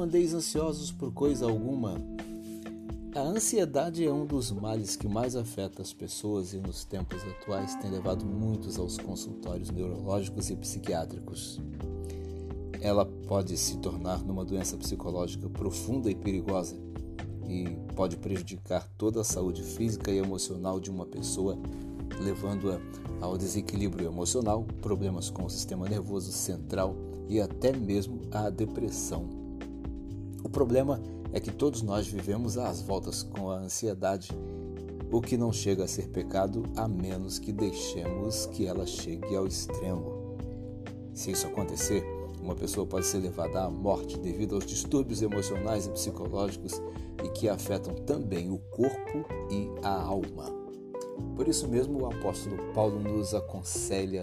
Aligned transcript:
andeis 0.00 0.32
ansiosos 0.32 0.90
por 0.90 1.12
coisa 1.12 1.44
alguma. 1.44 2.00
A 3.14 3.20
ansiedade 3.20 4.06
é 4.06 4.10
um 4.10 4.24
dos 4.24 4.50
males 4.50 4.96
que 4.96 5.06
mais 5.06 5.36
afeta 5.36 5.82
as 5.82 5.92
pessoas 5.92 6.54
e 6.54 6.58
nos 6.58 6.84
tempos 6.84 7.22
atuais 7.22 7.74
tem 7.76 7.90
levado 7.90 8.24
muitos 8.24 8.78
aos 8.78 8.96
consultórios 8.96 9.70
neurológicos 9.70 10.48
e 10.48 10.56
psiquiátricos. 10.56 11.60
Ela 12.80 13.04
pode 13.04 13.56
se 13.58 13.76
tornar 13.76 14.24
numa 14.24 14.46
doença 14.46 14.78
psicológica 14.78 15.48
profunda 15.50 16.10
e 16.10 16.14
perigosa 16.14 16.76
e 17.46 17.76
pode 17.94 18.16
prejudicar 18.16 18.88
toda 18.96 19.20
a 19.20 19.24
saúde 19.24 19.62
física 19.62 20.10
e 20.10 20.16
emocional 20.18 20.80
de 20.80 20.90
uma 20.90 21.04
pessoa, 21.04 21.58
levando-a 22.18 22.80
ao 23.20 23.36
desequilíbrio 23.36 24.08
emocional, 24.08 24.64
problemas 24.80 25.28
com 25.28 25.44
o 25.44 25.50
sistema 25.50 25.86
nervoso 25.86 26.32
central 26.32 26.96
e 27.28 27.40
até 27.40 27.76
mesmo 27.76 28.22
à 28.30 28.48
depressão. 28.48 29.45
O 30.46 30.48
problema 30.48 31.02
é 31.32 31.40
que 31.40 31.50
todos 31.50 31.82
nós 31.82 32.06
vivemos 32.06 32.56
às 32.56 32.80
voltas 32.80 33.20
com 33.20 33.50
a 33.50 33.56
ansiedade, 33.56 34.30
o 35.10 35.20
que 35.20 35.36
não 35.36 35.52
chega 35.52 35.82
a 35.82 35.88
ser 35.88 36.06
pecado 36.06 36.62
a 36.76 36.86
menos 36.86 37.40
que 37.40 37.50
deixemos 37.50 38.46
que 38.46 38.64
ela 38.64 38.86
chegue 38.86 39.34
ao 39.34 39.44
extremo. 39.44 40.36
Se 41.12 41.32
isso 41.32 41.48
acontecer, 41.48 42.04
uma 42.40 42.54
pessoa 42.54 42.86
pode 42.86 43.06
ser 43.06 43.18
levada 43.18 43.64
à 43.64 43.68
morte 43.68 44.16
devido 44.20 44.54
aos 44.54 44.64
distúrbios 44.64 45.20
emocionais 45.20 45.88
e 45.88 45.90
psicológicos 45.90 46.80
e 47.24 47.28
que 47.30 47.48
afetam 47.48 47.92
também 47.92 48.48
o 48.48 48.58
corpo 48.70 49.26
e 49.50 49.68
a 49.82 50.00
alma. 50.00 50.44
Por 51.34 51.48
isso 51.48 51.66
mesmo, 51.66 52.02
o 52.02 52.06
apóstolo 52.06 52.72
Paulo 52.72 53.00
nos 53.00 53.34
aconselha 53.34 54.22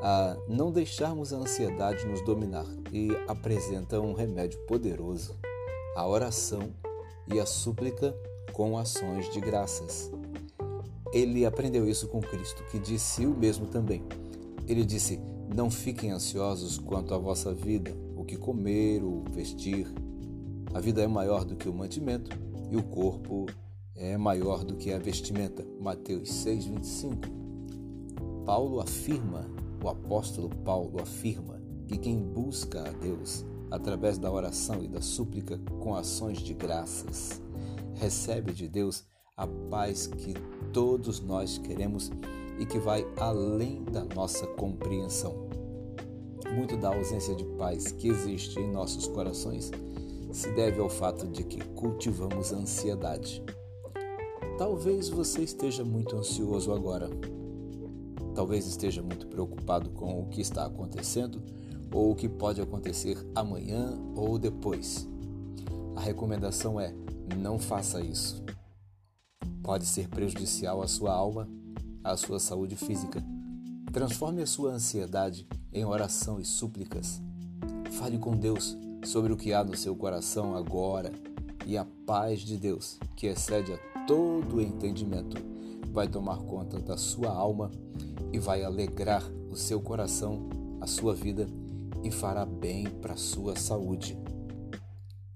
a 0.00 0.36
não 0.48 0.70
deixarmos 0.70 1.32
a 1.32 1.38
ansiedade 1.38 2.06
nos 2.06 2.24
dominar 2.24 2.66
e 2.92 3.08
apresenta 3.26 4.00
um 4.00 4.12
remédio 4.12 4.60
poderoso, 4.60 5.34
a 5.96 6.06
oração 6.06 6.72
e 7.32 7.38
a 7.38 7.46
súplica 7.46 8.14
com 8.52 8.76
ações 8.78 9.30
de 9.32 9.40
graças. 9.40 10.10
Ele 11.12 11.46
aprendeu 11.46 11.88
isso 11.88 12.08
com 12.08 12.20
Cristo, 12.20 12.64
que 12.70 12.78
disse 12.78 13.26
o 13.26 13.34
mesmo 13.34 13.66
também. 13.66 14.02
Ele 14.66 14.84
disse: 14.84 15.20
Não 15.54 15.70
fiquem 15.70 16.10
ansiosos 16.10 16.78
quanto 16.78 17.14
à 17.14 17.18
vossa 17.18 17.52
vida, 17.54 17.96
o 18.16 18.24
que 18.24 18.36
comer, 18.36 19.02
o 19.02 19.24
vestir. 19.30 19.86
A 20.74 20.80
vida 20.80 21.02
é 21.02 21.06
maior 21.06 21.44
do 21.44 21.56
que 21.56 21.68
o 21.68 21.72
mantimento 21.72 22.36
e 22.70 22.76
o 22.76 22.82
corpo 22.82 23.46
é 23.94 24.16
maior 24.16 24.64
do 24.64 24.76
que 24.76 24.92
a 24.92 24.98
vestimenta. 24.98 25.66
Mateus 25.80 26.28
6:25. 26.30 27.38
Paulo 28.44 28.80
afirma 28.80 29.48
o 29.82 29.88
apóstolo 29.88 30.48
Paulo 30.64 31.00
afirma 31.00 31.60
que 31.86 31.96
quem 31.96 32.18
busca 32.18 32.80
a 32.80 32.92
Deus 32.92 33.44
através 33.70 34.18
da 34.18 34.30
oração 34.30 34.82
e 34.82 34.88
da 34.88 35.00
súplica 35.00 35.58
com 35.80 35.94
ações 35.94 36.38
de 36.38 36.54
graças 36.54 37.40
recebe 37.94 38.52
de 38.52 38.68
Deus 38.68 39.04
a 39.36 39.46
paz 39.46 40.06
que 40.06 40.34
todos 40.72 41.20
nós 41.20 41.58
queremos 41.58 42.10
e 42.58 42.66
que 42.66 42.78
vai 42.78 43.06
além 43.16 43.84
da 43.84 44.04
nossa 44.04 44.46
compreensão. 44.46 45.48
Muito 46.54 46.76
da 46.76 46.94
ausência 46.94 47.34
de 47.34 47.44
paz 47.44 47.92
que 47.92 48.08
existe 48.08 48.58
em 48.58 48.70
nossos 48.70 49.06
corações 49.08 49.70
se 50.32 50.50
deve 50.52 50.80
ao 50.80 50.88
fato 50.88 51.26
de 51.26 51.42
que 51.44 51.62
cultivamos 51.70 52.52
ansiedade. 52.52 53.42
Talvez 54.56 55.08
você 55.08 55.42
esteja 55.42 55.84
muito 55.84 56.16
ansioso 56.16 56.72
agora, 56.72 57.08
Talvez 58.38 58.68
esteja 58.68 59.02
muito 59.02 59.26
preocupado 59.26 59.90
com 59.90 60.22
o 60.22 60.28
que 60.28 60.40
está 60.40 60.64
acontecendo 60.64 61.42
ou 61.92 62.12
o 62.12 62.14
que 62.14 62.28
pode 62.28 62.60
acontecer 62.60 63.18
amanhã 63.34 63.98
ou 64.14 64.38
depois. 64.38 65.08
A 65.96 66.00
recomendação 66.00 66.80
é: 66.80 66.94
não 67.36 67.58
faça 67.58 68.00
isso. 68.00 68.42
Pode 69.62 69.86
ser 69.86 70.08
prejudicial 70.08 70.82
à 70.82 70.88
sua 70.88 71.12
alma, 71.12 71.48
à 72.02 72.16
sua 72.16 72.38
saúde 72.38 72.76
física. 72.76 73.22
Transforme 73.92 74.42
a 74.42 74.46
sua 74.46 74.72
ansiedade 74.72 75.46
em 75.72 75.84
oração 75.84 76.40
e 76.40 76.44
súplicas. 76.44 77.20
Fale 77.92 78.18
com 78.18 78.36
Deus 78.36 78.76
sobre 79.04 79.32
o 79.32 79.36
que 79.36 79.52
há 79.52 79.64
no 79.64 79.76
seu 79.76 79.94
coração 79.96 80.54
agora 80.54 81.12
e 81.66 81.76
a 81.76 81.86
paz 82.06 82.40
de 82.40 82.56
Deus, 82.56 82.98
que 83.14 83.26
excede 83.26 83.74
a 83.74 83.78
todo 84.06 84.56
o 84.56 84.62
entendimento, 84.62 85.36
vai 85.92 86.08
tomar 86.08 86.38
conta 86.38 86.78
da 86.78 86.96
sua 86.96 87.28
alma 87.28 87.70
e 88.32 88.38
vai 88.38 88.62
alegrar 88.62 89.22
o 89.50 89.56
seu 89.56 89.80
coração, 89.80 90.48
a 90.80 90.86
sua 90.86 91.14
vida 91.14 91.46
e 92.02 92.10
fará 92.10 92.44
bem 92.44 92.86
para 93.00 93.14
a 93.14 93.16
sua 93.16 93.56
saúde. 93.56 94.18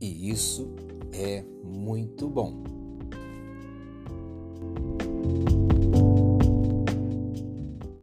E 0.01 0.31
isso 0.31 0.75
é 1.13 1.45
muito 1.65 2.29
bom. 2.29 2.82